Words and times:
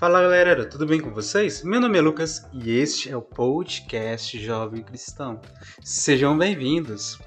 Fala 0.00 0.22
galera, 0.22 0.64
tudo 0.64 0.86
bem 0.86 0.98
com 0.98 1.10
vocês? 1.10 1.62
Meu 1.62 1.78
nome 1.78 1.98
é 1.98 2.00
Lucas 2.00 2.48
e 2.54 2.70
este 2.70 3.10
é 3.10 3.16
o 3.18 3.20
podcast 3.20 4.42
Jovem 4.42 4.82
Cristão. 4.82 5.38
Sejam 5.82 6.38
bem-vindos. 6.38 7.18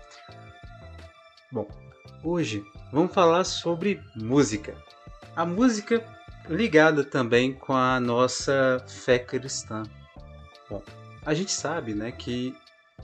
Bom, 1.52 1.68
hoje 2.24 2.66
vamos 2.92 3.14
falar 3.14 3.44
sobre 3.44 4.02
música. 4.16 4.76
A 5.36 5.46
música 5.46 6.04
ligada 6.50 7.04
também 7.04 7.54
com 7.54 7.74
a 7.74 8.00
nossa 8.00 8.84
fé 8.88 9.20
cristã. 9.20 9.84
Bom, 10.68 10.82
a 11.24 11.36
gente 11.36 11.52
sabe, 11.52 11.94
né, 11.94 12.12
que 12.12 12.58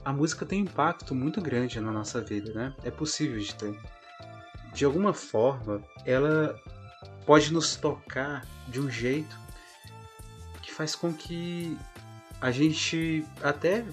a 0.04 0.12
música 0.12 0.44
tem 0.44 0.62
um 0.62 0.64
impacto 0.64 1.14
muito 1.14 1.40
grande 1.40 1.78
na 1.78 1.92
nossa 1.92 2.20
vida, 2.20 2.52
né? 2.52 2.74
É 2.82 2.90
possível 2.90 3.38
de 3.38 3.54
ter. 3.54 3.78
De 4.74 4.84
alguma 4.84 5.14
forma, 5.14 5.80
ela 6.04 6.60
pode 7.24 7.52
nos 7.52 7.76
tocar 7.76 8.44
de 8.66 8.80
um 8.80 8.90
jeito 8.90 9.38
faz 10.80 10.94
com 10.94 11.12
que 11.12 11.76
a 12.40 12.50
gente 12.50 13.22
até 13.42 13.84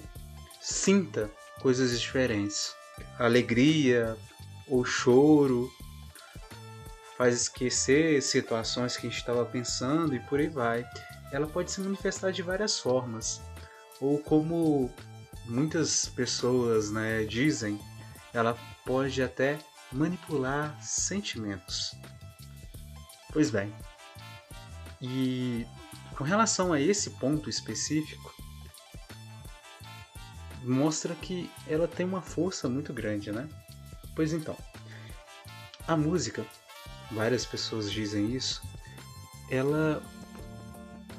sinta 0.58 1.30
coisas 1.60 2.00
diferentes. 2.00 2.74
Alegria 3.18 4.16
ou 4.66 4.86
choro 4.86 5.70
faz 7.18 7.42
esquecer 7.42 8.22
situações 8.22 8.96
que 8.96 9.06
a 9.06 9.10
gente 9.10 9.18
estava 9.18 9.44
pensando 9.44 10.16
e 10.16 10.20
por 10.20 10.40
aí 10.40 10.48
vai. 10.48 10.82
Ela 11.30 11.46
pode 11.46 11.70
se 11.70 11.78
manifestar 11.82 12.32
de 12.32 12.40
várias 12.40 12.80
formas. 12.80 13.42
Ou 14.00 14.18
como 14.20 14.90
muitas 15.44 16.06
pessoas 16.06 16.90
né, 16.90 17.22
dizem, 17.24 17.78
ela 18.32 18.56
pode 18.86 19.22
até 19.22 19.58
manipular 19.92 20.74
sentimentos. 20.82 21.94
Pois 23.30 23.50
bem, 23.50 23.74
e 25.02 25.66
com 26.18 26.24
relação 26.24 26.72
a 26.72 26.80
esse 26.80 27.10
ponto 27.10 27.48
específico, 27.48 28.34
mostra 30.64 31.14
que 31.14 31.48
ela 31.68 31.86
tem 31.86 32.04
uma 32.04 32.20
força 32.20 32.68
muito 32.68 32.92
grande, 32.92 33.30
né? 33.30 33.48
Pois 34.16 34.32
então, 34.32 34.56
a 35.86 35.96
música, 35.96 36.44
várias 37.12 37.46
pessoas 37.46 37.88
dizem 37.88 38.34
isso, 38.34 38.60
ela 39.48 40.02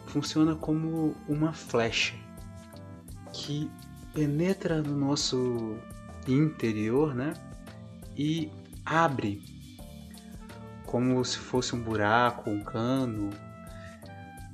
funciona 0.07 0.53
como 0.53 1.15
uma 1.29 1.53
flecha 1.53 2.15
que 3.31 3.71
penetra 4.13 4.81
no 4.81 4.97
nosso 4.97 5.77
interior, 6.27 7.15
né? 7.15 7.35
E 8.17 8.51
abre 8.85 9.41
como 10.85 11.23
se 11.23 11.37
fosse 11.37 11.73
um 11.73 11.81
buraco, 11.81 12.49
um 12.49 12.61
cano, 12.61 13.29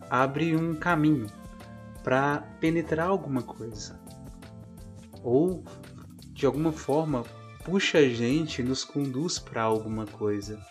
abre 0.10 0.56
um 0.56 0.76
caminho 0.76 1.28
para 2.04 2.40
penetrar 2.60 3.08
alguma 3.08 3.42
coisa. 3.42 4.00
Ou 5.24 5.64
de 6.34 6.46
alguma 6.46 6.72
forma 6.72 7.24
puxa 7.66 7.98
a 7.98 8.08
gente, 8.08 8.62
nos 8.62 8.84
conduz 8.84 9.40
para 9.40 9.64
alguma 9.64 10.06
coisa. 10.06 10.64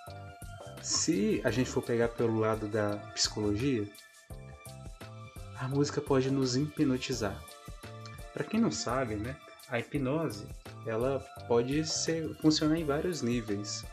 Se 0.81 1.41
a 1.43 1.51
gente 1.51 1.69
for 1.69 1.83
pegar 1.83 2.09
pelo 2.09 2.39
lado 2.39 2.69
da 2.69 2.97
psicologia, 3.15 3.85
a 5.59 5.67
música 5.67 6.01
pode 6.01 6.31
nos 6.31 6.57
hipnotizar. 6.57 7.37
Para 8.33 8.45
quem 8.45 8.61
não 8.61 8.71
sabe, 8.71 9.17
né, 9.17 9.37
a 9.69 9.81
hipnose 9.81 10.47
ela 10.87 11.19
pode 11.49 11.85
ser, 11.85 12.33
funcionar 12.37 12.79
em 12.79 12.85
vários 12.85 13.23
níveis. 13.23 13.85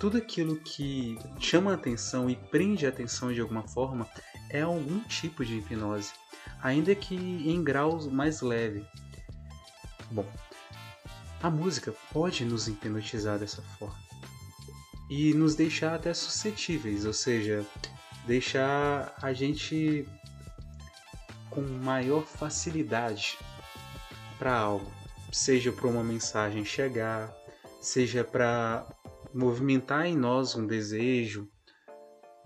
Tudo 0.00 0.16
aquilo 0.16 0.56
que 0.60 1.18
chama 1.38 1.72
a 1.72 1.74
atenção 1.74 2.30
e 2.30 2.36
prende 2.36 2.86
a 2.86 2.88
atenção 2.88 3.32
de 3.32 3.40
alguma 3.40 3.62
forma 3.62 4.06
é 4.50 4.62
algum 4.62 5.00
tipo 5.00 5.44
de 5.44 5.58
hipnose, 5.58 6.12
ainda 6.62 6.94
que 6.94 7.14
em 7.14 7.62
graus 7.62 8.06
mais 8.06 8.40
leve. 8.40 8.84
Bom, 10.10 10.26
a 11.42 11.50
música 11.50 11.94
pode 12.12 12.44
nos 12.44 12.68
hipnotizar 12.68 13.38
dessa 13.38 13.62
forma 13.62 14.06
e 15.08 15.32
nos 15.34 15.54
deixar 15.54 15.94
até 15.94 16.12
suscetíveis, 16.12 17.04
ou 17.04 17.12
seja, 17.12 17.64
deixar 18.26 19.14
a 19.22 19.32
gente 19.32 20.06
com 21.50 21.60
maior 21.62 22.22
facilidade 22.22 23.38
para 24.38 24.54
algo, 24.54 24.90
seja 25.32 25.72
para 25.72 25.86
uma 25.86 26.02
mensagem 26.02 26.64
chegar, 26.64 27.32
seja 27.80 28.24
para 28.24 28.86
movimentar 29.32 30.06
em 30.06 30.16
nós 30.16 30.54
um 30.54 30.66
desejo, 30.66 31.48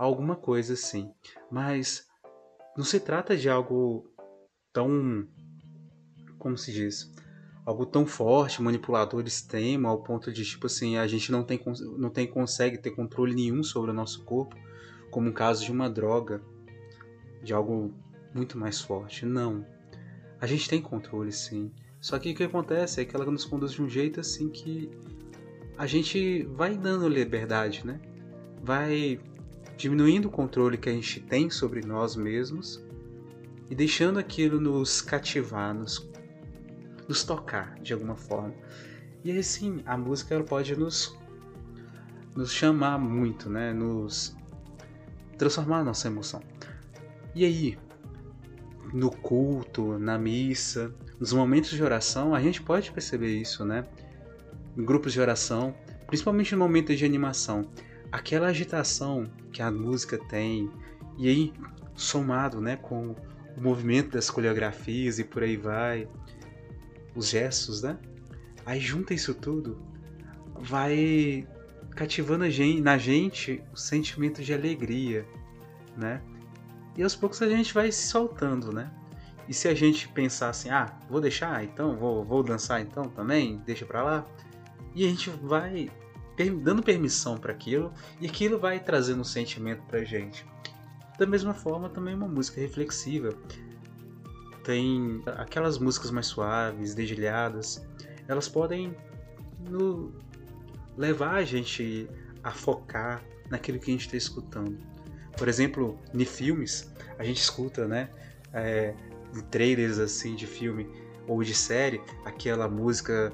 alguma 0.07 0.35
coisa 0.35 0.73
assim. 0.73 1.13
Mas 1.51 2.07
não 2.77 2.85
se 2.85 2.99
trata 2.99 3.37
de 3.37 3.51
algo 3.51 4.11
tão, 4.73 5.29
como 6.39 6.57
se 6.57 6.73
diz, 6.73 7.13
algo 7.67 7.85
tão 7.85 8.07
forte, 8.07 8.63
manipulador 8.63 9.23
extremo, 9.27 9.87
ao 9.89 10.03
ponto 10.03 10.33
de 10.33 10.45
tipo 10.45 10.67
assim 10.67 10.97
a 10.97 11.07
gente 11.07 11.31
não 11.31 11.45
tem 11.45 11.61
não 11.99 12.09
tem 12.09 12.27
consegue 12.27 12.79
ter 12.79 12.93
controle 12.93 13.35
nenhum 13.35 13.63
sobre 13.63 13.91
o 13.91 13.95
nosso 13.95 14.25
corpo, 14.25 14.57
como 15.11 15.29
um 15.29 15.33
caso 15.33 15.65
de 15.65 15.71
uma 15.71 15.91
droga, 15.91 16.41
de 17.43 17.53
algo 17.53 17.93
muito 18.35 18.57
mais 18.57 18.81
forte. 18.81 19.27
Não. 19.27 19.67
A 20.41 20.47
gente 20.47 20.69
tem 20.69 20.81
controle 20.81 21.31
sim. 21.31 21.71
Só 22.01 22.19
que 22.19 22.33
o 22.33 22.35
que 22.35 22.45
acontece 22.45 23.03
é 23.03 23.05
que 23.05 23.15
ela 23.15 23.31
nos 23.31 23.45
conduz 23.45 23.73
de 23.73 23.83
um 23.83 23.89
jeito 23.89 24.21
assim 24.21 24.49
que 24.49 24.91
a 25.77 25.87
gente 25.87 26.45
vai 26.45 26.75
dando 26.75 27.07
liberdade, 27.07 27.87
né? 27.87 28.01
Vai 28.63 29.21
diminuindo 29.81 30.29
o 30.29 30.31
controle 30.31 30.77
que 30.77 30.91
a 30.91 30.93
gente 30.93 31.21
tem 31.21 31.49
sobre 31.49 31.81
nós 31.81 32.15
mesmos 32.15 32.85
e 33.71 33.75
deixando 33.75 34.19
aquilo 34.19 34.61
nos 34.61 35.01
cativar, 35.01 35.73
nos, 35.73 36.07
nos 37.09 37.25
tocar 37.25 37.81
de 37.81 37.95
alguma 37.95 38.15
forma. 38.15 38.53
E 39.25 39.31
aí 39.31 39.43
sim, 39.43 39.81
a 39.87 39.97
música 39.97 40.35
ela 40.35 40.45
pode 40.45 40.77
nos, 40.77 41.19
nos 42.37 42.53
chamar 42.53 42.99
muito, 42.99 43.49
né? 43.49 43.73
Nos 43.73 44.37
transformar 45.39 45.83
nossa 45.83 46.09
emoção. 46.09 46.43
E 47.35 47.43
aí, 47.47 47.79
no 48.93 49.11
culto, 49.11 49.99
na 49.99 50.19
missa, 50.19 50.95
nos 51.19 51.33
momentos 51.33 51.71
de 51.71 51.83
oração, 51.83 52.35
a 52.35 52.43
gente 52.43 52.61
pode 52.61 52.93
perceber 52.93 53.35
isso, 53.35 53.65
né? 53.65 53.87
Em 54.77 54.85
grupos 54.85 55.15
de 55.15 55.21
oração, 55.23 55.75
principalmente 56.07 56.53
no 56.53 56.59
momento 56.59 56.95
de 56.95 57.03
animação, 57.03 57.71
aquela 58.13 58.49
agitação 58.49 59.31
que 59.53 59.63
a 59.63 59.71
música 59.71 60.19
tem, 60.29 60.71
e 61.19 61.29
aí 61.29 61.53
somado, 61.95 62.61
né, 62.61 62.77
com 62.77 63.15
o 63.57 63.61
movimento 63.61 64.13
das 64.13 64.31
coreografias 64.31 65.19
e 65.19 65.25
por 65.25 65.43
aí 65.43 65.57
vai, 65.57 66.09
os 67.15 67.29
gestos, 67.29 67.83
né? 67.83 67.99
Aí 68.65 68.81
junta 68.81 69.13
isso 69.13 69.35
tudo, 69.35 69.83
vai 70.59 71.47
cativando 71.97 72.45
a 72.45 72.51
gente, 72.51 72.81
na 72.81 72.97
gente 72.97 73.63
o 73.73 73.77
sentimento 73.77 74.43
de 74.43 74.55
alegria, 74.55 75.27
né? 75.97 76.23
E 76.97 77.03
aos 77.03 77.15
poucos 77.15 77.43
a 77.43 77.49
gente 77.49 77.75
vai 77.75 77.91
se 77.91 78.09
soltando, 78.09 78.73
né? 78.73 78.91
E 79.49 79.55
se 79.55 79.67
a 79.67 79.75
gente 79.75 80.09
pensar 80.09 80.51
assim, 80.51 80.71
ah, 80.71 80.97
vou 81.09 81.21
deixar, 81.21 81.65
então, 81.65 81.97
vou, 81.97 82.25
vou 82.25 82.43
dançar 82.43 82.81
então 82.81 83.09
também, 83.09 83.61
deixa 83.67 83.85
pra 83.85 84.03
lá. 84.03 84.27
E 84.95 85.05
a 85.05 85.09
gente 85.09 85.29
vai 85.31 85.91
dando 86.49 86.83
permissão 86.83 87.37
para 87.37 87.53
aquilo 87.53 87.93
e 88.21 88.27
aquilo 88.27 88.59
vai 88.59 88.81
trazendo 88.81 89.21
um 89.21 89.25
sentimento 89.25 89.83
pra 89.83 90.05
gente. 90.05 90.47
Da 91.19 91.27
mesma 91.27 91.53
forma, 91.53 91.89
também 91.89 92.15
uma 92.15 92.29
música 92.29 92.61
reflexiva. 92.61 93.35
Tem 94.65 95.23
aquelas 95.37 95.79
músicas 95.79 96.11
mais 96.11 96.27
suaves, 96.27 96.95
dedilhadas, 96.95 97.87
elas 98.29 98.49
podem 98.49 98.97
no, 99.69 100.15
levar 100.97 101.35
a 101.35 101.45
gente 101.45 102.09
a 102.43 102.53
focar 102.53 103.23
naquilo 103.51 103.79
que 103.79 103.91
a 103.91 103.93
gente 103.93 104.07
está 104.07 104.17
escutando. 104.17 104.79
Por 105.37 105.49
exemplo, 105.49 105.99
em 106.15 106.25
filmes, 106.25 106.91
a 107.19 107.25
gente 107.25 107.41
escuta, 107.41 107.87
né, 107.87 108.09
é, 108.53 108.95
de 109.33 109.43
trailers 109.45 109.99
assim 109.99 110.35
de 110.35 110.47
filme 110.47 110.89
ou 111.27 111.43
de 111.43 111.55
série, 111.55 112.01
aquela 112.25 112.69
música 112.69 113.33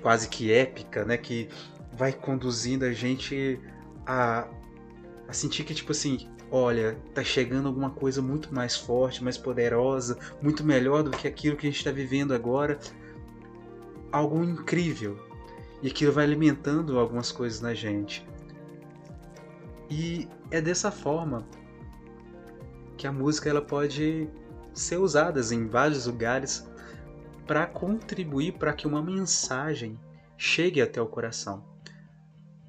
quase 0.00 0.28
que 0.28 0.52
épica, 0.52 1.04
né, 1.04 1.16
que 1.16 1.48
vai 1.92 2.12
conduzindo 2.12 2.84
a 2.84 2.92
gente 2.92 3.60
a, 4.06 4.48
a 5.28 5.32
sentir 5.32 5.64
que 5.64 5.74
tipo 5.74 5.92
assim, 5.92 6.28
olha, 6.50 6.96
tá 7.14 7.22
chegando 7.22 7.68
alguma 7.68 7.90
coisa 7.90 8.20
muito 8.20 8.54
mais 8.54 8.76
forte, 8.76 9.22
mais 9.22 9.38
poderosa, 9.38 10.18
muito 10.40 10.64
melhor 10.64 11.02
do 11.02 11.10
que 11.10 11.28
aquilo 11.28 11.56
que 11.56 11.66
a 11.66 11.70
gente 11.70 11.78
está 11.78 11.90
vivendo 11.90 12.34
agora, 12.34 12.78
algo 14.10 14.42
incrível. 14.42 15.18
E 15.82 15.88
aquilo 15.88 16.12
vai 16.12 16.24
alimentando 16.24 16.98
algumas 16.98 17.32
coisas 17.32 17.60
na 17.60 17.74
gente. 17.74 18.24
E 19.90 20.28
é 20.50 20.60
dessa 20.60 20.90
forma 20.90 21.44
que 22.96 23.06
a 23.06 23.12
música 23.12 23.50
ela 23.50 23.60
pode 23.60 24.28
ser 24.72 24.98
usada 24.98 25.40
em 25.52 25.66
vários 25.66 26.06
lugares 26.06 26.66
para 27.46 27.66
contribuir 27.66 28.52
para 28.52 28.72
que 28.72 28.86
uma 28.86 29.02
mensagem 29.02 29.98
chegue 30.36 30.80
até 30.80 31.00
o 31.02 31.06
coração. 31.06 31.71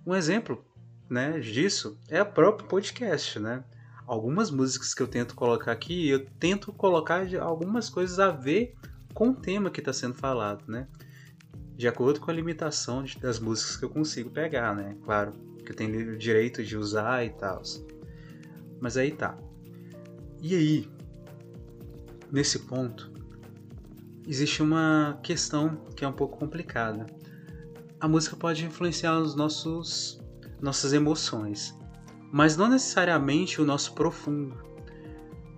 Um 0.05 0.15
exemplo 0.15 0.63
né, 1.09 1.39
disso 1.39 1.97
é 2.09 2.21
o 2.21 2.25
próprio 2.25 2.67
podcast. 2.67 3.39
Né? 3.39 3.63
algumas 4.05 4.51
músicas 4.51 4.93
que 4.93 5.01
eu 5.01 5.07
tento 5.07 5.35
colocar 5.35 5.71
aqui, 5.71 6.09
eu 6.09 6.25
tento 6.39 6.71
colocar 6.73 7.25
algumas 7.41 7.89
coisas 7.89 8.19
a 8.19 8.29
ver 8.29 8.75
com 9.13 9.29
o 9.29 9.35
tema 9.35 9.69
que 9.69 9.79
está 9.79 9.93
sendo 9.93 10.13
falado, 10.15 10.63
né? 10.67 10.87
De 11.75 11.87
acordo 11.87 12.19
com 12.19 12.29
a 12.29 12.33
limitação 12.33 13.03
das 13.19 13.39
músicas 13.39 13.77
que 13.77 13.85
eu 13.85 13.89
consigo 13.89 14.29
pegar, 14.29 14.75
né? 14.75 14.95
Claro, 15.03 15.31
que 15.65 15.71
eu 15.71 15.75
tenho 15.75 16.13
o 16.13 16.17
direito 16.17 16.63
de 16.63 16.77
usar 16.77 17.25
e 17.25 17.29
tal. 17.31 17.61
Mas 18.79 18.97
aí 18.97 19.11
tá. 19.11 19.37
E 20.41 20.55
aí, 20.55 20.89
nesse 22.31 22.59
ponto, 22.59 23.11
existe 24.27 24.61
uma 24.61 25.19
questão 25.23 25.77
que 25.95 26.03
é 26.03 26.07
um 26.07 26.13
pouco 26.13 26.37
complicada. 26.37 27.05
A 28.03 28.07
música 28.09 28.35
pode 28.35 28.65
influenciar 28.65 29.17
os 29.17 29.33
nossos 29.33 30.21
nossas 30.61 30.91
emoções, 30.91 31.73
mas 32.33 32.57
não 32.57 32.67
necessariamente 32.67 33.61
o 33.61 33.65
nosso 33.65 33.93
profundo. 33.93 34.61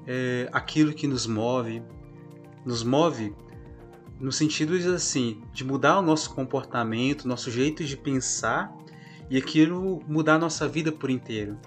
É 0.05 0.47
aquilo 0.51 0.93
que 0.93 1.07
nos 1.07 1.25
move, 1.25 1.81
nos 2.63 2.83
move 2.83 3.33
no 4.19 4.31
sentido 4.31 4.75
assim, 4.93 5.41
de 5.51 5.63
mudar 5.63 5.97
o 5.97 6.03
nosso 6.03 6.35
comportamento, 6.35 7.27
nosso 7.27 7.49
jeito 7.49 7.83
de 7.83 7.97
pensar 7.97 8.71
e 9.27 9.39
aquilo 9.39 10.03
mudar 10.07 10.35
a 10.35 10.39
nossa 10.39 10.67
vida 10.67 10.91
por 10.91 11.09
inteiro. 11.09 11.57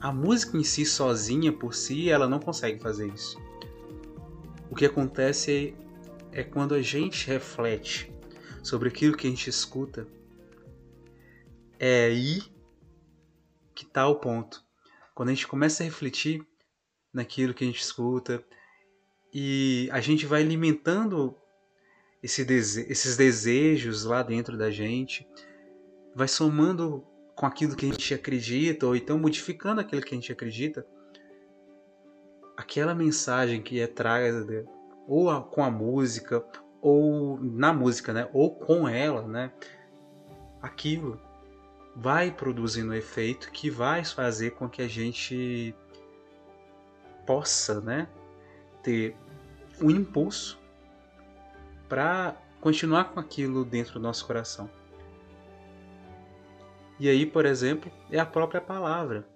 A 0.00 0.12
música 0.12 0.56
em 0.56 0.62
si 0.62 0.86
sozinha 0.86 1.52
por 1.52 1.74
si, 1.74 2.08
ela 2.08 2.28
não 2.28 2.38
consegue 2.38 2.80
fazer 2.80 3.12
isso. 3.12 3.36
O 4.70 4.76
que 4.76 4.86
acontece 4.86 5.74
é 6.30 6.44
quando 6.44 6.76
a 6.76 6.80
gente 6.80 7.26
reflete 7.26 8.16
sobre 8.68 8.88
aquilo 8.88 9.16
que 9.16 9.26
a 9.26 9.30
gente 9.30 9.48
escuta, 9.48 10.06
é 11.78 12.06
aí 12.06 12.42
que 13.74 13.84
está 13.84 14.06
o 14.06 14.16
ponto. 14.16 14.62
Quando 15.14 15.30
a 15.30 15.34
gente 15.34 15.48
começa 15.48 15.82
a 15.82 15.86
refletir 15.86 16.46
naquilo 17.12 17.54
que 17.54 17.64
a 17.64 17.66
gente 17.66 17.80
escuta 17.80 18.44
e 19.32 19.88
a 19.90 20.00
gente 20.00 20.26
vai 20.26 20.42
alimentando 20.42 21.34
esse 22.22 22.44
dese 22.44 22.86
esses 22.90 23.16
desejos 23.16 24.04
lá 24.04 24.22
dentro 24.22 24.58
da 24.58 24.70
gente, 24.70 25.26
vai 26.14 26.28
somando 26.28 27.06
com 27.34 27.46
aquilo 27.46 27.74
que 27.74 27.86
a 27.86 27.88
gente 27.88 28.12
acredita, 28.12 28.86
ou 28.86 28.94
então 28.94 29.18
modificando 29.18 29.80
aquilo 29.80 30.02
que 30.02 30.12
a 30.12 30.18
gente 30.18 30.32
acredita, 30.32 30.86
aquela 32.56 32.94
mensagem 32.94 33.62
que 33.62 33.80
é 33.80 33.86
traga 33.86 34.66
ou 35.06 35.30
a, 35.30 35.42
com 35.42 35.62
a 35.62 35.70
música 35.70 36.44
ou 36.80 37.38
na 37.40 37.72
música, 37.72 38.12
né, 38.12 38.28
ou 38.32 38.54
com 38.54 38.88
ela, 38.88 39.22
né, 39.22 39.52
aquilo 40.62 41.20
vai 41.94 42.30
produzindo 42.30 42.92
um 42.92 42.94
efeito 42.94 43.50
que 43.50 43.68
vai 43.70 44.04
fazer 44.04 44.52
com 44.52 44.68
que 44.68 44.82
a 44.82 44.88
gente 44.88 45.74
possa, 47.26 47.80
né, 47.80 48.08
ter 48.82 49.16
um 49.80 49.90
impulso 49.90 50.58
para 51.88 52.36
continuar 52.60 53.12
com 53.12 53.20
aquilo 53.20 53.64
dentro 53.64 53.94
do 53.94 54.00
nosso 54.00 54.26
coração. 54.26 54.70
E 57.00 57.08
aí, 57.08 57.24
por 57.24 57.46
exemplo, 57.46 57.90
é 58.10 58.18
a 58.18 58.26
própria 58.26 58.60
palavra. 58.60 59.26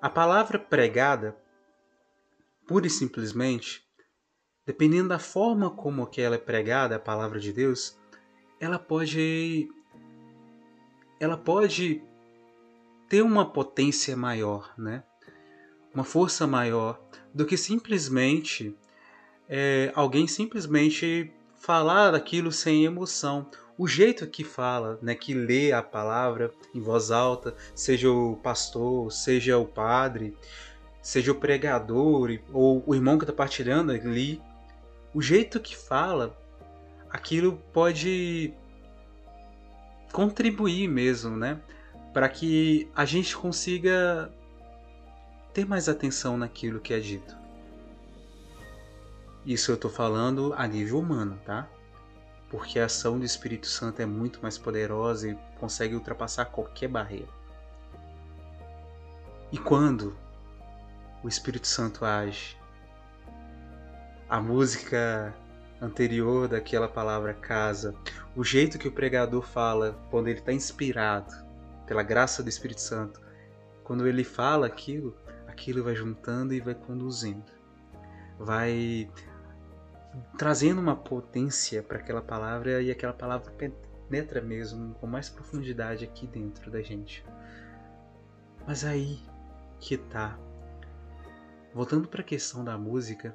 A 0.00 0.10
palavra 0.10 0.58
pregada 0.58 1.36
pura 2.66 2.86
e 2.86 2.90
simplesmente, 2.90 3.86
dependendo 4.66 5.08
da 5.08 5.18
forma 5.18 5.70
como 5.70 6.06
que 6.06 6.20
ela 6.20 6.36
é 6.36 6.38
pregada, 6.38 6.96
a 6.96 7.00
palavra 7.00 7.38
de 7.40 7.52
Deus, 7.52 7.98
ela 8.60 8.78
pode 8.78 9.68
ela 11.18 11.36
pode 11.36 12.02
ter 13.08 13.22
uma 13.22 13.44
potência 13.44 14.16
maior, 14.16 14.72
né? 14.76 15.04
Uma 15.94 16.04
força 16.04 16.46
maior 16.46 17.00
do 17.34 17.44
que 17.44 17.56
simplesmente 17.56 18.76
é, 19.48 19.92
alguém 19.94 20.26
simplesmente 20.26 21.32
falar 21.56 22.10
daquilo 22.12 22.50
sem 22.50 22.84
emoção. 22.84 23.46
O 23.78 23.86
jeito 23.86 24.26
que 24.26 24.42
fala, 24.42 24.98
né, 25.02 25.14
que 25.14 25.34
lê 25.34 25.72
a 25.72 25.82
palavra 25.82 26.52
em 26.74 26.80
voz 26.80 27.10
alta, 27.10 27.54
seja 27.74 28.10
o 28.10 28.36
pastor, 28.36 29.12
seja 29.12 29.58
o 29.58 29.66
padre, 29.66 30.36
seja 31.00 31.32
o 31.32 31.36
pregador 31.36 32.38
ou 32.52 32.82
o 32.86 32.94
irmão 32.94 33.18
que 33.18 33.24
está 33.24 33.32
partilhando 33.32 33.92
ali, 33.92 34.40
o 35.14 35.20
jeito 35.20 35.60
que 35.60 35.76
fala, 35.76 36.36
aquilo 37.10 37.56
pode 37.72 38.54
contribuir 40.12 40.88
mesmo, 40.88 41.36
né? 41.36 41.60
Para 42.12 42.28
que 42.28 42.90
a 42.94 43.04
gente 43.04 43.36
consiga 43.36 44.32
ter 45.52 45.66
mais 45.66 45.88
atenção 45.88 46.36
naquilo 46.36 46.80
que 46.80 46.94
é 46.94 47.00
dito. 47.00 47.36
Isso 49.44 49.70
eu 49.70 49.74
estou 49.74 49.90
falando 49.90 50.54
a 50.56 50.66
nível 50.66 50.98
humano, 50.98 51.38
tá? 51.44 51.68
Porque 52.48 52.78
a 52.78 52.84
ação 52.84 53.18
do 53.18 53.24
Espírito 53.24 53.66
Santo 53.66 54.00
é 54.00 54.06
muito 54.06 54.40
mais 54.42 54.56
poderosa 54.56 55.30
e 55.30 55.38
consegue 55.58 55.94
ultrapassar 55.94 56.46
qualquer 56.46 56.88
barreira. 56.88 57.28
E 59.50 59.58
quando 59.58 60.16
o 61.22 61.28
Espírito 61.28 61.66
Santo 61.66 62.04
age. 62.04 62.56
A 64.32 64.40
música 64.40 65.34
anterior 65.78 66.48
daquela 66.48 66.88
palavra 66.88 67.34
casa, 67.34 67.94
o 68.34 68.42
jeito 68.42 68.78
que 68.78 68.88
o 68.88 68.92
pregador 68.92 69.42
fala 69.42 69.92
quando 70.10 70.28
ele 70.28 70.38
está 70.38 70.50
inspirado 70.50 71.34
pela 71.86 72.02
graça 72.02 72.42
do 72.42 72.48
Espírito 72.48 72.80
Santo, 72.80 73.20
quando 73.84 74.08
ele 74.08 74.24
fala 74.24 74.66
aquilo, 74.66 75.14
aquilo 75.46 75.84
vai 75.84 75.94
juntando 75.94 76.54
e 76.54 76.60
vai 76.60 76.74
conduzindo, 76.74 77.44
vai 78.38 79.06
trazendo 80.38 80.80
uma 80.80 80.96
potência 80.96 81.82
para 81.82 81.98
aquela 81.98 82.22
palavra 82.22 82.80
e 82.80 82.90
aquela 82.90 83.12
palavra 83.12 83.52
penetra 83.52 84.40
mesmo 84.40 84.94
com 84.94 85.06
mais 85.06 85.28
profundidade 85.28 86.06
aqui 86.06 86.26
dentro 86.26 86.70
da 86.70 86.80
gente. 86.80 87.22
Mas 88.66 88.82
aí 88.82 89.20
que 89.78 89.98
tá 89.98 90.38
Voltando 91.74 92.06
para 92.06 92.20
a 92.20 92.24
questão 92.24 92.62
da 92.62 92.76
música, 92.76 93.34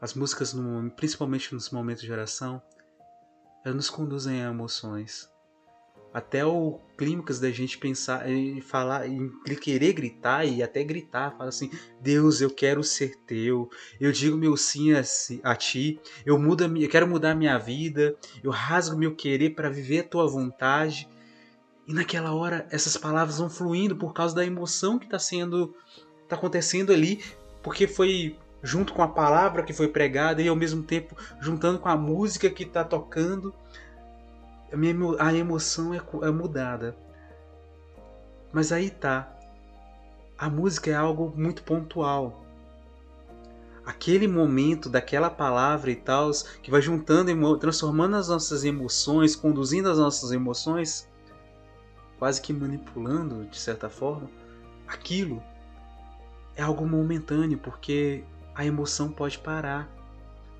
as 0.00 0.14
músicas, 0.14 0.52
no, 0.54 0.90
principalmente 0.90 1.52
nos 1.54 1.70
momentos 1.70 2.02
de 2.02 2.12
oração, 2.12 2.62
elas 3.64 3.76
nos 3.76 3.90
conduzem 3.90 4.42
a 4.42 4.50
emoções. 4.50 5.30
Até 6.12 6.44
o 6.44 6.80
clímax 6.96 7.38
da 7.38 7.50
gente 7.50 7.76
pensar 7.76 8.28
e 8.30 8.62
falar, 8.62 9.06
e 9.06 9.56
querer 9.56 9.92
gritar 9.92 10.46
e 10.46 10.62
até 10.62 10.82
gritar, 10.82 11.36
fala 11.36 11.50
assim: 11.50 11.70
Deus, 12.00 12.40
eu 12.40 12.50
quero 12.50 12.82
ser 12.82 13.14
teu, 13.26 13.68
eu 14.00 14.10
digo 14.10 14.36
meu 14.36 14.56
sim 14.56 14.94
a, 14.94 15.02
a 15.42 15.54
ti, 15.54 16.00
eu, 16.24 16.38
mudo, 16.38 16.64
eu 16.64 16.88
quero 16.88 17.06
mudar 17.06 17.34
minha 17.34 17.58
vida, 17.58 18.16
eu 18.42 18.50
rasgo 18.50 18.96
meu 18.96 19.14
querer 19.14 19.50
para 19.50 19.68
viver 19.68 20.00
a 20.00 20.08
tua 20.08 20.26
vontade. 20.26 21.06
E 21.86 21.92
naquela 21.92 22.34
hora 22.34 22.66
essas 22.70 22.96
palavras 22.96 23.38
vão 23.38 23.50
fluindo 23.50 23.96
por 23.96 24.12
causa 24.12 24.34
da 24.34 24.44
emoção 24.44 24.98
que 24.98 25.06
está 25.06 25.18
sendo 25.18 25.74
está 26.22 26.36
acontecendo 26.36 26.92
ali, 26.92 27.22
porque 27.62 27.86
foi 27.86 28.36
junto 28.62 28.92
com 28.92 29.02
a 29.02 29.08
palavra 29.08 29.62
que 29.62 29.72
foi 29.72 29.88
pregada 29.88 30.42
e 30.42 30.48
ao 30.48 30.56
mesmo 30.56 30.82
tempo 30.82 31.16
juntando 31.40 31.78
com 31.78 31.88
a 31.88 31.96
música 31.96 32.50
que 32.50 32.64
está 32.64 32.84
tocando, 32.84 33.54
a, 34.72 34.76
minha, 34.76 34.94
a 35.18 35.32
emoção 35.32 35.94
é, 35.94 36.00
é 36.22 36.30
mudada. 36.30 36.96
Mas 38.52 38.72
aí 38.72 38.90
tá. 38.90 39.34
A 40.36 40.48
música 40.48 40.90
é 40.90 40.94
algo 40.94 41.32
muito 41.36 41.62
pontual. 41.62 42.44
Aquele 43.84 44.28
momento 44.28 44.88
daquela 44.88 45.30
palavra 45.30 45.90
e 45.90 45.96
tal, 45.96 46.30
que 46.62 46.70
vai 46.70 46.82
juntando, 46.82 47.56
transformando 47.56 48.16
as 48.16 48.28
nossas 48.28 48.62
emoções, 48.62 49.34
conduzindo 49.34 49.88
as 49.88 49.98
nossas 49.98 50.30
emoções, 50.30 51.08
quase 52.18 52.40
que 52.42 52.52
manipulando 52.52 53.46
de 53.46 53.58
certa 53.58 53.88
forma, 53.88 54.28
aquilo 54.86 55.42
é 56.54 56.62
algo 56.62 56.86
momentâneo, 56.86 57.56
porque 57.58 58.24
a 58.58 58.66
emoção 58.66 59.12
pode 59.12 59.38
parar, 59.38 59.88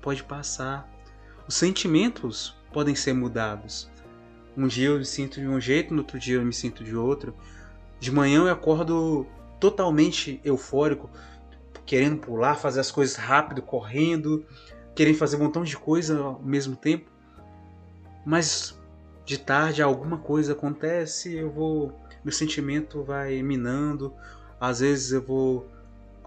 pode 0.01 0.23
passar. 0.23 0.89
Os 1.45 1.55
sentimentos 1.55 2.55
podem 2.71 2.95
ser 2.95 3.11
mudados. 3.11 3.91
Um 4.55 4.67
dia 4.67 4.87
eu 4.87 4.99
me 4.99 5.05
sinto 5.05 5.41
de 5.41 5.45
um 5.45 5.59
jeito, 5.59 5.93
no 5.93 5.99
outro 5.99 6.17
dia 6.17 6.35
eu 6.35 6.45
me 6.45 6.53
sinto 6.53 6.81
de 6.81 6.95
outro. 6.95 7.35
De 7.99 8.09
manhã 8.09 8.43
eu 8.43 8.53
acordo 8.53 9.27
totalmente 9.59 10.39
eufórico, 10.45 11.09
querendo 11.85 12.21
pular, 12.21 12.55
fazer 12.55 12.79
as 12.79 12.89
coisas 12.89 13.17
rápido, 13.17 13.61
correndo, 13.61 14.45
querendo 14.95 15.17
fazer 15.17 15.35
um 15.35 15.43
montão 15.43 15.65
de 15.65 15.75
coisa 15.75 16.21
ao 16.21 16.41
mesmo 16.41 16.77
tempo. 16.77 17.11
Mas 18.25 18.79
de 19.25 19.37
tarde 19.37 19.81
alguma 19.81 20.19
coisa 20.19 20.53
acontece, 20.53 21.35
eu 21.35 21.51
vou, 21.51 21.93
meu 22.23 22.31
sentimento 22.31 23.03
vai 23.03 23.43
minando. 23.43 24.13
Às 24.57 24.79
vezes 24.79 25.11
eu 25.11 25.21
vou 25.21 25.67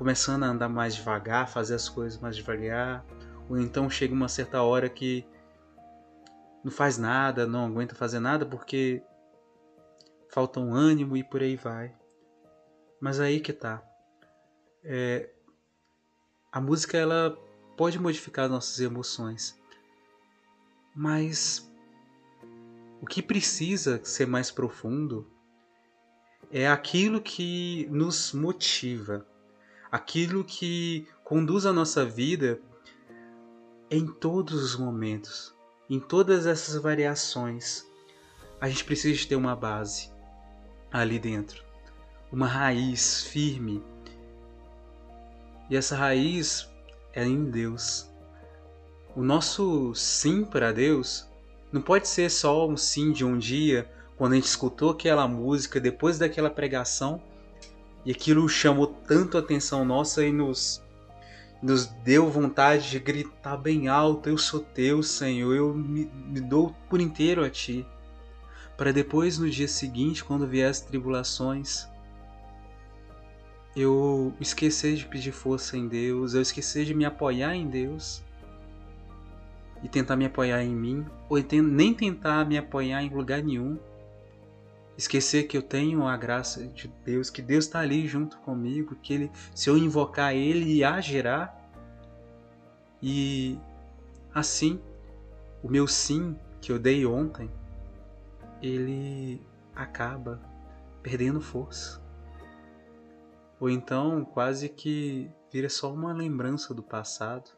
começando 0.02 0.42
a 0.42 0.48
andar 0.48 0.68
mais 0.68 0.96
devagar, 0.96 1.48
fazer 1.48 1.76
as 1.76 1.88
coisas 1.88 2.18
mais 2.18 2.34
devagar, 2.34 3.06
ou 3.48 3.56
então 3.56 3.88
chega 3.88 4.12
uma 4.12 4.28
certa 4.28 4.60
hora 4.60 4.88
que 4.88 5.24
não 6.64 6.72
faz 6.72 6.98
nada, 6.98 7.46
não 7.46 7.66
aguenta 7.66 7.94
fazer 7.94 8.18
nada 8.18 8.44
porque 8.44 9.00
falta 10.28 10.58
um 10.58 10.74
ânimo 10.74 11.16
e 11.16 11.22
por 11.22 11.40
aí 11.40 11.54
vai. 11.54 11.94
Mas 13.00 13.20
aí 13.20 13.38
que 13.38 13.52
tá. 13.52 13.80
É, 14.82 15.30
a 16.50 16.60
música 16.60 16.98
ela 16.98 17.38
pode 17.76 17.96
modificar 17.96 18.48
nossas 18.48 18.80
emoções, 18.80 19.56
mas 20.96 21.72
o 23.00 23.06
que 23.06 23.22
precisa 23.22 24.00
ser 24.02 24.26
mais 24.26 24.50
profundo 24.50 25.30
é 26.50 26.66
aquilo 26.66 27.20
que 27.20 27.86
nos 27.88 28.32
motiva, 28.32 29.24
aquilo 29.92 30.42
que 30.42 31.06
conduz 31.22 31.66
a 31.66 31.72
nossa 31.72 32.02
vida 32.02 32.58
em 33.90 34.06
todos 34.06 34.54
os 34.62 34.74
momentos, 34.74 35.54
em 35.88 36.00
todas 36.00 36.46
essas 36.46 36.80
variações. 36.80 37.86
A 38.58 38.70
gente 38.70 38.84
precisa 38.84 39.28
ter 39.28 39.36
uma 39.36 39.54
base 39.54 40.10
ali 40.90 41.18
dentro, 41.18 41.62
uma 42.32 42.46
raiz 42.46 43.24
firme. 43.24 43.84
E 45.68 45.76
essa 45.76 45.94
raiz 45.94 46.66
é 47.12 47.26
em 47.26 47.50
Deus. 47.50 48.08
O 49.14 49.22
nosso 49.22 49.94
sim 49.94 50.42
para 50.42 50.72
Deus 50.72 51.28
não 51.70 51.82
pode 51.82 52.08
ser 52.08 52.30
só 52.30 52.66
um 52.66 52.78
sim 52.78 53.12
de 53.12 53.26
um 53.26 53.36
dia, 53.36 53.90
quando 54.16 54.32
a 54.32 54.36
gente 54.36 54.46
escutou 54.46 54.90
aquela 54.90 55.28
música 55.28 55.78
depois 55.78 56.18
daquela 56.18 56.48
pregação 56.48 57.22
e 58.04 58.10
aquilo 58.10 58.48
chamou 58.48 58.86
tanto 58.86 59.36
a 59.36 59.40
atenção 59.40 59.84
nossa 59.84 60.24
e 60.24 60.32
nos 60.32 60.82
nos 61.62 61.86
deu 61.86 62.28
vontade 62.28 62.90
de 62.90 62.98
gritar 62.98 63.56
bem 63.56 63.86
alto: 63.86 64.28
Eu 64.28 64.36
sou 64.36 64.60
teu, 64.60 65.02
Senhor, 65.02 65.54
eu 65.54 65.72
me, 65.72 66.06
me 66.06 66.40
dou 66.40 66.74
por 66.88 67.00
inteiro 67.00 67.44
a 67.44 67.48
ti. 67.48 67.86
Para 68.76 68.92
depois, 68.92 69.38
no 69.38 69.48
dia 69.48 69.68
seguinte, 69.68 70.24
quando 70.24 70.46
vier 70.46 70.68
as 70.68 70.80
tribulações, 70.80 71.86
eu 73.76 74.34
esquecer 74.40 74.96
de 74.96 75.06
pedir 75.06 75.30
força 75.30 75.76
em 75.76 75.86
Deus, 75.86 76.34
eu 76.34 76.42
esquecer 76.42 76.84
de 76.84 76.94
me 76.94 77.04
apoiar 77.04 77.54
em 77.54 77.68
Deus 77.68 78.22
e 79.82 79.88
tentar 79.88 80.16
me 80.16 80.26
apoiar 80.26 80.64
em 80.64 80.74
mim, 80.74 81.06
ou 81.28 81.38
nem 81.62 81.94
tentar 81.94 82.44
me 82.44 82.58
apoiar 82.58 83.02
em 83.02 83.08
lugar 83.08 83.42
nenhum. 83.42 83.78
Esquecer 84.96 85.44
que 85.44 85.56
eu 85.56 85.62
tenho 85.62 86.06
a 86.06 86.16
graça 86.16 86.66
de 86.66 86.88
Deus, 87.04 87.30
que 87.30 87.40
Deus 87.40 87.64
está 87.64 87.80
ali 87.80 88.06
junto 88.06 88.38
comigo, 88.38 88.94
que 88.96 89.14
ele, 89.14 89.30
se 89.54 89.70
eu 89.70 89.76
invocar 89.76 90.34
Ele, 90.34 90.84
agirá. 90.84 91.56
E 93.02 93.58
assim, 94.34 94.80
o 95.62 95.68
meu 95.68 95.86
sim 95.88 96.38
que 96.60 96.70
eu 96.70 96.78
dei 96.78 97.04
ontem, 97.04 97.50
ele 98.62 99.44
acaba 99.74 100.40
perdendo 101.02 101.40
força. 101.40 102.00
Ou 103.58 103.68
então 103.68 104.24
quase 104.24 104.68
que 104.68 105.30
vira 105.52 105.68
só 105.68 105.92
uma 105.92 106.12
lembrança 106.12 106.72
do 106.72 106.82
passado, 106.82 107.50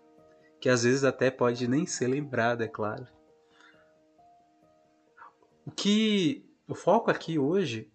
que 0.61 0.69
às 0.69 0.85
vezes 0.85 1.05
até 1.05 1.31
pode 1.31 1.69
nem 1.69 1.85
ser 1.85 2.09
lembrada, 2.09 2.64
é 2.64 2.69
claro. 2.69 3.07
O 5.67 5.71
que 5.71 6.45
o 6.66 6.75
foco 6.75 7.11
aqui 7.11 7.38
hoje, 7.38 7.90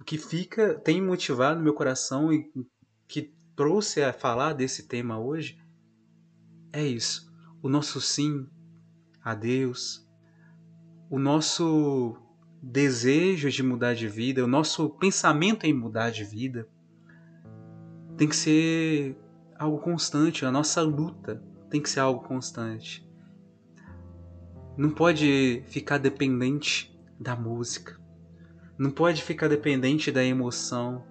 o 0.00 0.04
que 0.04 0.16
fica, 0.16 0.74
tem 0.74 1.02
motivado 1.02 1.60
meu 1.60 1.74
coração 1.74 2.32
e 2.32 2.50
que 3.06 3.34
trouxe 3.54 4.02
a 4.02 4.12
falar 4.12 4.52
desse 4.52 4.86
tema 4.86 5.18
hoje, 5.18 5.58
é 6.72 6.86
isso. 6.86 7.32
O 7.62 7.68
nosso 7.68 8.00
sim 8.00 8.46
a 9.22 9.34
Deus, 9.34 10.06
o 11.10 11.18
nosso 11.18 12.16
desejo 12.62 13.50
de 13.50 13.62
mudar 13.62 13.94
de 13.94 14.08
vida, 14.08 14.44
o 14.44 14.48
nosso 14.48 14.90
pensamento 14.90 15.64
em 15.64 15.72
mudar 15.72 16.10
de 16.10 16.24
vida, 16.24 16.68
tem 18.16 18.28
que 18.28 18.36
ser 18.36 19.16
algo 19.58 19.78
constante, 19.78 20.44
a 20.44 20.50
nossa 20.50 20.82
luta 20.82 21.42
tem 21.70 21.80
que 21.80 21.90
ser 21.90 22.00
algo 22.00 22.26
constante. 22.26 23.06
Não 24.76 24.90
pode 24.90 25.62
ficar 25.66 25.98
dependente 25.98 26.96
da 27.18 27.34
música. 27.34 27.97
Não 28.78 28.92
pode 28.92 29.22
ficar 29.22 29.48
dependente 29.48 30.12
da 30.12 30.22
emoção. 30.22 31.04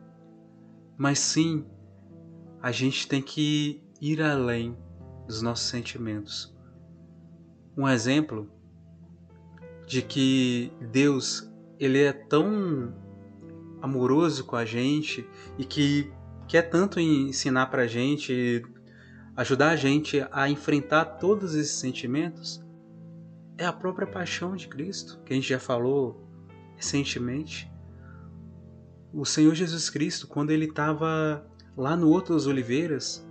Mas 0.98 1.20
sim, 1.20 1.66
a 2.62 2.72
gente 2.72 3.08
tem 3.08 3.22
que 3.22 3.84
ir 4.02 4.22
além 4.22 4.76
dos 5.28 5.42
nossos 5.42 5.68
sentimentos. 5.68 6.56
Um 7.76 7.88
exemplo 7.88 8.50
de 9.86 10.02
que 10.02 10.72
Deus 10.92 11.52
ele 11.80 12.02
é 12.02 12.12
tão 12.12 12.94
amoroso 13.82 14.46
com 14.46 14.56
a 14.56 14.66
gente 14.66 15.28
e 15.58 15.66
que 15.66 16.12
quer 16.48 16.64
tanto 16.64 17.00
ensinar 17.00 17.68
para 17.68 17.84
a 17.84 17.88
gente, 17.88 18.64
ajudar 19.36 19.70
a 19.70 19.76
gente 19.76 20.26
a 20.32 20.50
enfrentar 20.50 21.06
todos 21.06 21.54
esses 21.54 21.78
sentimentos, 21.78 22.64
é 23.58 23.66
a 23.66 23.74
própria 23.74 24.08
paixão 24.08 24.56
de 24.56 24.68
Cristo, 24.68 25.22
que 25.24 25.34
a 25.34 25.36
gente 25.36 25.48
já 25.50 25.60
falou 25.60 26.27
recentemente. 26.78 27.70
O 29.12 29.26
Senhor 29.26 29.54
Jesus 29.54 29.90
Cristo, 29.90 30.28
quando 30.28 30.52
ele 30.52 30.66
estava 30.66 31.46
lá 31.76 31.96
no 31.98 32.10
Outro 32.10 32.36
das 32.36 32.46
Oliveiras, 32.46 33.28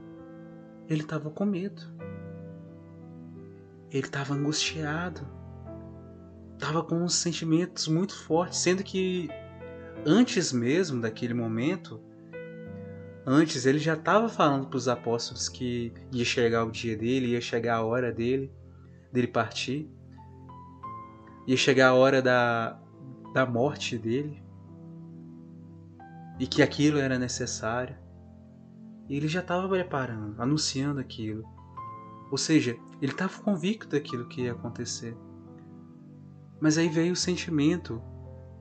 ele 0.88 1.02
estava 1.02 1.30
com 1.30 1.46
medo. 1.46 1.82
Ele 3.90 4.04
estava 4.04 4.34
angustiado. 4.34 5.26
Estava 6.54 6.82
com 6.82 6.96
uns 6.96 7.14
sentimentos 7.14 7.86
muito 7.86 8.18
fortes, 8.24 8.58
sendo 8.58 8.82
que 8.82 9.28
antes 10.04 10.52
mesmo 10.52 11.00
daquele 11.00 11.34
momento, 11.34 12.00
antes 13.26 13.66
ele 13.66 13.78
já 13.78 13.92
estava 13.92 14.28
falando 14.28 14.66
para 14.66 14.76
os 14.78 14.88
apóstolos 14.88 15.48
que 15.48 15.92
ia 16.10 16.24
chegar 16.24 16.64
o 16.64 16.70
dia 16.70 16.96
dele, 16.96 17.32
ia 17.32 17.40
chegar 17.42 17.76
a 17.76 17.84
hora 17.84 18.10
dele, 18.10 18.50
dele 19.12 19.26
partir, 19.26 19.90
ia 21.46 21.58
chegar 21.58 21.88
a 21.88 21.94
hora 21.94 22.22
da, 22.22 22.80
da 23.36 23.44
morte 23.44 23.98
dele 23.98 24.42
e 26.40 26.46
que 26.46 26.62
aquilo 26.62 26.96
era 26.98 27.18
necessário. 27.18 27.94
E 29.10 29.14
ele 29.14 29.28
já 29.28 29.40
estava 29.40 29.68
preparando, 29.68 30.40
anunciando 30.40 31.00
aquilo. 31.00 31.44
Ou 32.30 32.38
seja, 32.38 32.78
ele 32.98 33.12
estava 33.12 33.38
convicto 33.42 33.88
daquilo 33.88 34.26
que 34.26 34.44
ia 34.44 34.52
acontecer. 34.52 35.14
Mas 36.58 36.78
aí 36.78 36.88
veio 36.88 37.12
o 37.12 37.16
sentimento, 37.16 38.02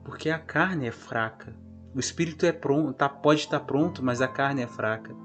porque 0.04 0.28
a 0.28 0.38
carne 0.38 0.86
é 0.88 0.92
fraca. 0.92 1.56
O 1.94 1.98
espírito 1.98 2.44
é 2.44 2.52
pronto, 2.52 2.92
tá, 2.92 3.08
pode 3.08 3.40
estar 3.40 3.60
pronto, 3.60 4.04
mas 4.04 4.20
a 4.20 4.28
carne 4.28 4.60
é 4.60 4.66
fraca. 4.66 5.16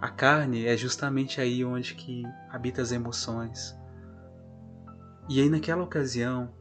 A 0.00 0.08
carne 0.08 0.66
é 0.66 0.76
justamente 0.76 1.40
aí 1.40 1.64
onde 1.64 1.96
que 1.96 2.22
habita 2.48 2.80
as 2.80 2.92
emoções. 2.92 3.76
E 5.28 5.40
aí 5.40 5.50
naquela 5.50 5.82
ocasião, 5.82 6.54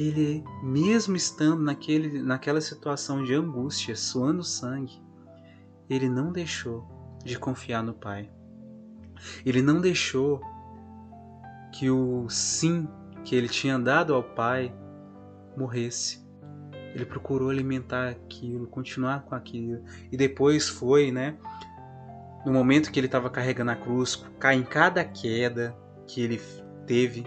ele, 0.00 0.42
mesmo 0.62 1.14
estando 1.14 1.62
naquele, 1.62 2.22
naquela 2.22 2.60
situação 2.60 3.22
de 3.22 3.34
angústia, 3.34 3.94
suando 3.94 4.42
sangue, 4.42 5.02
ele 5.88 6.08
não 6.08 6.32
deixou 6.32 6.88
de 7.22 7.38
confiar 7.38 7.82
no 7.82 7.92
Pai. 7.92 8.30
Ele 9.44 9.60
não 9.60 9.78
deixou 9.78 10.40
que 11.72 11.90
o 11.90 12.26
sim 12.30 12.88
que 13.24 13.36
ele 13.36 13.48
tinha 13.48 13.78
dado 13.78 14.14
ao 14.14 14.22
Pai 14.22 14.74
morresse. 15.54 16.26
Ele 16.94 17.04
procurou 17.04 17.50
alimentar 17.50 18.08
aquilo, 18.08 18.66
continuar 18.66 19.22
com 19.24 19.34
aquilo. 19.34 19.84
E 20.10 20.16
depois 20.16 20.68
foi, 20.68 21.12
né? 21.12 21.36
No 22.46 22.52
momento 22.52 22.90
que 22.90 22.98
ele 22.98 23.06
estava 23.06 23.28
carregando 23.28 23.70
a 23.70 23.76
cruz, 23.76 24.24
em 24.54 24.62
cada 24.62 25.04
queda 25.04 25.76
que 26.06 26.22
ele 26.22 26.40
teve, 26.86 27.22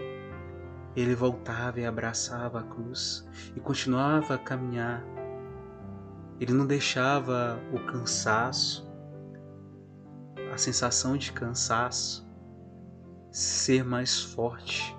ele 0.96 1.14
voltava 1.14 1.80
e 1.80 1.86
abraçava 1.86 2.60
a 2.60 2.62
cruz 2.62 3.26
e 3.56 3.60
continuava 3.60 4.34
a 4.34 4.38
caminhar. 4.38 5.04
Ele 6.40 6.52
não 6.52 6.66
deixava 6.66 7.58
o 7.72 7.78
cansaço, 7.86 8.88
a 10.52 10.56
sensação 10.56 11.16
de 11.16 11.32
cansaço, 11.32 12.28
ser 13.30 13.84
mais 13.84 14.22
forte 14.22 14.96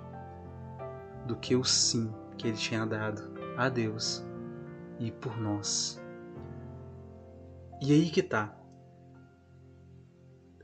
do 1.26 1.36
que 1.36 1.56
o 1.56 1.64
sim 1.64 2.12
que 2.36 2.48
ele 2.48 2.56
tinha 2.56 2.84
dado 2.84 3.34
a 3.56 3.68
Deus 3.68 4.24
e 4.98 5.10
por 5.10 5.38
nós. 5.38 6.02
E 7.80 7.92
aí 7.92 8.10
que 8.10 8.22
tá. 8.22 8.54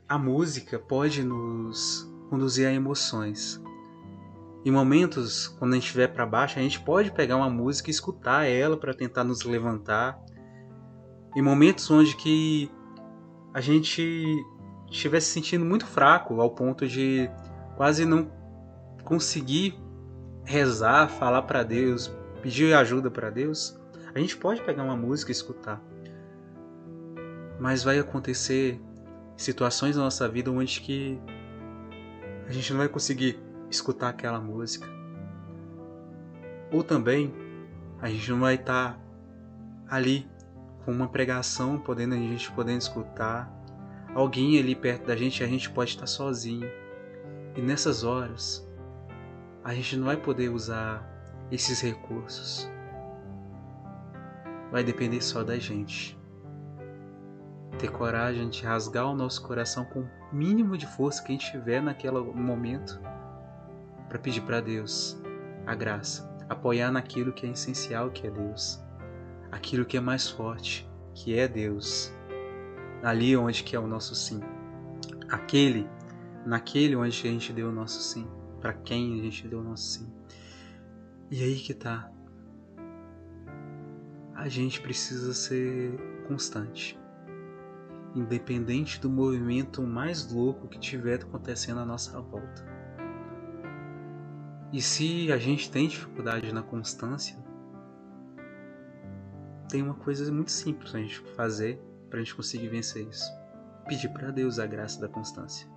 A 0.09 0.19
música 0.19 0.79
pode 0.79 1.23
nos 1.23 2.07
conduzir 2.29 2.67
a 2.67 2.73
emoções, 2.73 3.63
em 4.65 4.71
momentos, 4.71 5.49
quando 5.59 5.73
a 5.73 5.75
gente 5.75 5.87
estiver 5.87 6.09
para 6.09 6.25
baixo, 6.25 6.59
a 6.59 6.63
gente 6.63 6.81
pode 6.81 7.11
pegar 7.11 7.37
uma 7.37 7.51
música 7.51 7.91
e 7.91 7.93
escutar 7.93 8.45
ela 8.45 8.77
para 8.77 8.95
tentar 8.95 9.25
nos 9.25 9.43
levantar. 9.43 10.21
Em 11.35 11.43
momentos 11.43 11.91
onde 11.91 12.15
que 12.15 12.71
a 13.53 13.61
gente 13.61 14.25
estiver 14.89 15.21
se 15.21 15.31
sentindo 15.31 15.65
muito 15.65 15.85
fraco 15.85 16.41
ao 16.41 16.51
ponto 16.51 16.87
de 16.87 17.29
quase 17.77 18.05
não 18.05 18.31
conseguir 19.05 19.75
rezar, 20.45 21.09
falar 21.09 21.43
para 21.43 21.65
Deus, 21.65 22.15
pedir 22.41 22.73
ajuda 22.75 23.11
para 23.11 23.31
Deus, 23.31 23.77
a 24.15 24.19
gente 24.19 24.37
pode 24.37 24.63
pegar 24.63 24.85
uma 24.85 24.97
música 24.97 25.31
e 25.31 25.33
escutar. 25.33 25.83
mas 27.59 27.85
vai 27.85 27.99
acontecer 27.99 28.81
situações 29.37 29.97
na 29.97 30.03
nossa 30.03 30.29
vida 30.29 30.51
onde 30.51 30.81
que 30.81 31.21
a 32.49 32.53
gente 32.53 32.71
não 32.73 32.79
vai 32.79 32.89
conseguir 32.89 33.39
escutar 33.73 34.11
aquela 34.11 34.41
música. 34.41 34.87
Ou 36.71 36.85
também 36.85 37.35
a 38.01 38.09
gente 38.09 38.31
não 38.31 38.41
vai 38.41 38.55
estar 38.55 38.95
tá 38.95 39.01
ali 39.89 40.29
com 40.85 40.93
uma 40.93 41.09
pregação, 41.09 41.79
podendo 41.79 42.15
a 42.15 42.19
gente 42.19 42.51
podendo 42.53 42.79
escutar 42.79 43.51
alguém 44.15 44.59
ali 44.59 44.75
perto 44.75 45.07
da 45.07 45.17
gente, 45.17 45.43
a 45.43 45.47
gente 45.47 45.71
pode 45.71 45.91
estar 45.91 46.07
sozinho. 46.07 46.69
E 47.55 47.61
nessas 47.61 48.03
horas, 48.03 48.67
a 49.63 49.75
gente 49.75 49.97
não 49.97 50.07
vai 50.07 50.17
poder 50.17 50.49
usar 50.49 51.09
esses 51.51 51.81
recursos. 51.81 52.69
Vai 54.71 54.83
depender 54.83 55.21
só 55.21 55.45
da 55.45 55.59
gente. 55.59 56.19
Ter 57.79 57.91
coragem 57.91 58.49
de 58.49 58.65
rasgar 58.65 59.07
o 59.07 59.15
nosso 59.15 59.43
coração 59.43 59.85
com 59.85 60.01
o 60.01 60.09
mínimo 60.33 60.77
de 60.77 60.87
força 60.87 61.23
que 61.23 61.29
a 61.29 61.33
gente 61.33 61.51
tiver 61.51 61.83
naquele 61.83 62.19
momento 62.21 63.01
para 64.13 64.19
pedir 64.19 64.43
para 64.43 64.61
Deus 64.61 65.19
a 65.65 65.75
graça, 65.75 66.31
apoiar 66.47 66.93
naquilo 66.93 67.33
que 67.33 67.47
é 67.47 67.51
essencial, 67.51 68.11
que 68.11 68.27
é 68.27 68.31
Deus, 68.31 68.79
aquilo 69.51 69.87
que 69.87 69.97
é 69.97 70.01
mais 70.03 70.29
forte, 70.29 70.87
que 71.15 71.35
é 71.35 71.49
Deus 71.49 72.13
ali 73.03 73.35
onde 73.35 73.65
que 73.65 73.75
é 73.75 73.81
o 73.81 73.87
nosso 73.87 74.15
sim. 74.15 74.39
Aquele, 75.31 75.89
naquele 76.45 76.95
onde 76.95 77.27
a 77.27 77.31
gente 77.31 77.55
deu 77.55 77.71
o 77.71 77.73
nosso 77.73 78.03
sim, 78.03 78.29
para 78.61 78.75
quem 78.75 79.19
a 79.19 79.23
gente 79.23 79.49
deu 79.49 79.61
o 79.61 79.65
nosso 79.65 80.01
sim. 80.01 80.13
E 81.31 81.43
aí 81.43 81.57
que 81.57 81.73
tá. 81.73 82.13
A 84.35 84.47
gente 84.47 84.79
precisa 84.83 85.33
ser 85.33 85.97
constante. 86.29 87.01
Independente 88.15 89.01
do 89.01 89.09
movimento 89.09 89.83
mais 89.83 90.31
louco 90.31 90.69
que 90.69 90.79
tiver 90.79 91.23
acontecendo 91.23 91.81
à 91.81 91.87
nossa 91.87 92.21
volta. 92.21 92.72
E 94.73 94.81
se 94.81 95.31
a 95.31 95.37
gente 95.37 95.71
tem 95.71 95.87
dificuldade 95.87 96.51
na 96.53 96.63
constância, 96.63 97.37
tem 99.69 99.83
uma 99.83 99.95
coisa 99.95 100.31
muito 100.33 100.51
simples 100.51 100.95
a 100.95 100.99
gente 100.99 101.21
fazer 101.37 101.79
para 102.09 102.19
a 102.19 102.23
gente 102.23 102.35
conseguir 102.35 102.69
vencer 102.69 103.07
isso. 103.07 103.31
Pedir 103.87 104.09
para 104.09 104.31
Deus 104.31 104.59
a 104.59 104.67
graça 104.67 104.99
da 104.99 105.09
constância. 105.09 105.69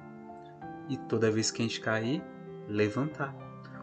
E 0.88 0.96
toda 0.96 1.30
vez 1.30 1.52
que 1.52 1.62
a 1.62 1.66
gente 1.66 1.82
cair, 1.82 2.24
levantar. 2.70 3.36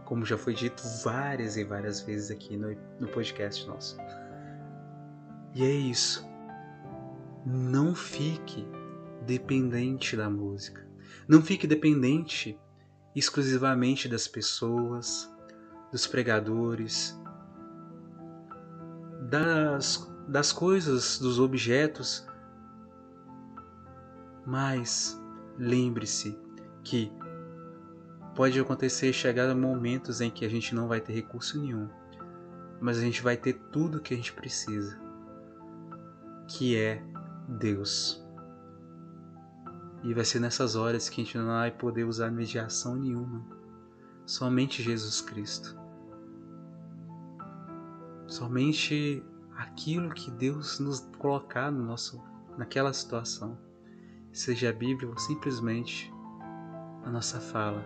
Como 0.07 0.25
já 0.25 0.38
foi 0.38 0.54
dito 0.54 0.83
várias 1.04 1.57
e 1.57 1.64
várias 1.64 2.00
vezes 2.00 2.31
aqui 2.31 2.57
no, 2.57 2.75
no 2.99 3.09
podcast 3.09 3.66
nosso. 3.66 3.99
E 5.54 5.62
é 5.62 5.71
isso. 5.71 6.26
Não 7.45 7.95
fique 7.95 8.66
dependente 9.26 10.16
da 10.16 10.31
música. 10.31 10.87
Não 11.28 11.42
fique 11.42 11.66
dependente 11.66 12.59
exclusivamente 13.14 14.09
das 14.09 14.26
pessoas, 14.26 15.31
dos 15.90 16.07
pregadores, 16.07 17.18
das, 19.29 20.11
das 20.29 20.53
coisas, 20.53 21.18
dos 21.18 21.38
objetos 21.38 22.27
mas 24.44 25.20
lembre-se 25.59 26.38
que 26.83 27.12
pode 28.35 28.59
acontecer 28.59 29.12
chegar 29.12 29.55
momentos 29.55 30.20
em 30.20 30.31
que 30.31 30.44
a 30.44 30.48
gente 30.48 30.75
não 30.75 30.88
vai 30.88 31.01
ter 31.01 31.12
recurso 31.12 31.61
nenhum, 31.61 31.88
mas 32.81 32.98
a 32.98 33.03
gente 33.03 33.22
vai 33.22 33.37
ter 33.37 33.55
tudo 33.70 34.01
que 34.01 34.14
a 34.14 34.16
gente 34.16 34.33
precisa, 34.33 34.98
que 36.48 36.77
é 36.77 37.03
Deus. 37.48 38.22
E 40.03 40.12
vai 40.12 40.25
ser 40.25 40.41
nessas 40.41 40.75
horas 40.75 41.09
que 41.09 41.21
a 41.21 41.25
gente 41.25 41.38
não 41.38 41.47
vai 41.47 41.71
poder 41.71 42.05
usar 42.05 42.31
mediação 42.31 42.97
nenhuma, 42.97 43.45
somente 44.27 44.83
Jesus 44.83 45.21
Cristo. 45.21 45.79
Somente 48.27 49.23
aquilo 49.57 50.11
que 50.11 50.31
Deus 50.31 50.81
nos 50.81 51.01
colocar 51.19 51.71
no 51.71 51.85
nosso, 51.85 52.21
naquela 52.57 52.93
situação 52.93 53.57
seja 54.33 54.71
a 54.71 54.73
Bíblia 54.73 55.09
ou 55.09 55.19
simplesmente 55.19 56.12
a 57.05 57.11
nossa 57.11 57.38
fala. 57.38 57.85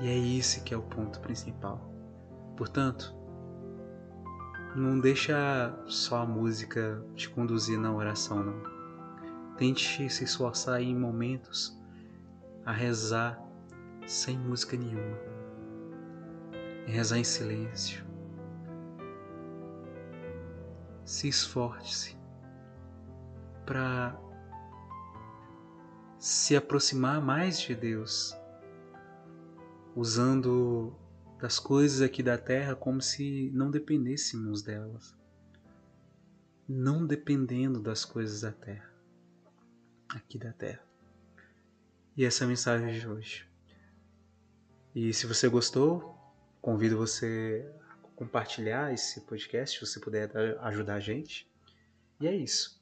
E 0.00 0.08
é 0.08 0.18
esse 0.18 0.62
que 0.62 0.74
é 0.74 0.76
o 0.76 0.82
ponto 0.82 1.20
principal. 1.20 1.80
Portanto, 2.56 3.14
não 4.74 4.98
deixa 4.98 5.72
só 5.86 6.22
a 6.22 6.26
música 6.26 7.04
te 7.14 7.28
conduzir 7.30 7.78
na 7.78 7.92
oração, 7.92 8.42
não. 8.42 8.73
Tente 9.56 10.08
se 10.10 10.24
esforçar 10.24 10.80
em 10.80 10.96
momentos 10.96 11.78
a 12.64 12.72
rezar 12.72 13.40
sem 14.06 14.38
música 14.38 14.76
nenhuma. 14.76 15.18
Rezar 16.86 17.18
em 17.18 17.24
silêncio. 17.24 18.04
Se 21.04 21.28
esforce 21.28 22.16
para 23.64 24.18
se 26.18 26.56
aproximar 26.56 27.20
mais 27.20 27.60
de 27.60 27.74
Deus, 27.74 28.34
usando 29.94 30.94
das 31.38 31.58
coisas 31.58 32.00
aqui 32.00 32.22
da 32.22 32.38
terra 32.38 32.74
como 32.74 33.02
se 33.02 33.50
não 33.52 33.70
dependêssemos 33.70 34.62
delas, 34.62 35.14
não 36.66 37.06
dependendo 37.06 37.80
das 37.80 38.04
coisas 38.04 38.40
da 38.40 38.52
terra, 38.52 38.93
aqui 40.08 40.38
da 40.38 40.52
terra. 40.52 40.82
E 42.16 42.24
essa 42.24 42.42
é 42.42 42.46
a 42.46 42.48
mensagem 42.48 42.98
de 42.98 43.08
hoje. 43.08 43.46
E 44.94 45.12
se 45.12 45.26
você 45.26 45.48
gostou, 45.48 46.16
convido 46.60 46.96
você 46.96 47.68
a 47.88 47.94
compartilhar 48.14 48.92
esse 48.92 49.20
podcast, 49.22 49.78
se 49.78 49.84
você 49.84 49.98
puder 49.98 50.30
ajudar 50.60 50.94
a 50.94 51.00
gente. 51.00 51.50
E 52.20 52.28
é 52.28 52.34
isso. 52.34 52.80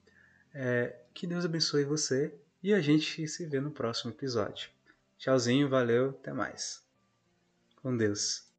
É, 0.53 1.01
que 1.15 1.27
Deus 1.27 1.45
abençoe 1.45 1.85
você 1.85 2.35
e 2.63 2.75
a 2.75 2.81
gente 2.81 3.27
se 3.27 3.47
vê 3.47 3.61
no 3.61 3.71
próximo 3.71 4.11
episódio. 4.11 4.71
Tchauzinho, 5.17 5.69
valeu, 5.69 6.11
até 6.11 6.33
mais. 6.33 6.87
Com 7.77 7.97
Deus. 7.97 8.52